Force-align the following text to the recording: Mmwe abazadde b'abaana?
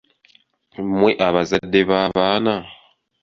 Mmwe 0.87 1.11
abazadde 1.27 1.79
b'abaana? 1.89 2.55